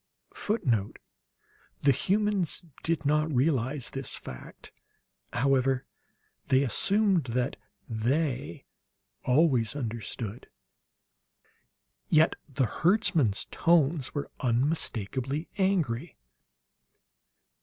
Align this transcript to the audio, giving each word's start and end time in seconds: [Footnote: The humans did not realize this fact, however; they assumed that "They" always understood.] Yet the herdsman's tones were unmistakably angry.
[Footnote: 0.33 0.97
The 1.81 1.91
humans 1.91 2.63
did 2.81 3.05
not 3.05 3.31
realize 3.31 3.91
this 3.91 4.15
fact, 4.15 4.71
however; 5.31 5.85
they 6.47 6.63
assumed 6.63 7.25
that 7.25 7.55
"They" 7.87 8.65
always 9.25 9.75
understood.] 9.75 10.47
Yet 12.09 12.35
the 12.49 12.65
herdsman's 12.65 13.45
tones 13.51 14.15
were 14.15 14.31
unmistakably 14.39 15.49
angry. 15.59 16.17